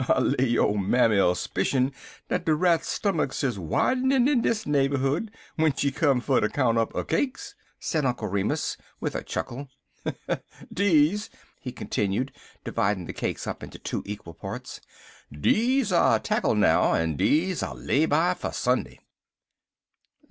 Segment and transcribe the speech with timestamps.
[0.09, 1.93] "I lay yo' mammy 'll 'spishun
[2.27, 6.79] dat de rats' stummicks is widenin' in dis neighborhood w'en she come fer ter count
[6.79, 9.69] up 'er cakes," said Uncle Remus, with a chuckle.
[10.73, 11.29] "Deze,"
[11.59, 12.31] he continued,
[12.63, 14.81] dividing the cakes into two equal parts
[15.31, 19.01] "dese I'll tackle now, en dese I'll lay by fer Sunday.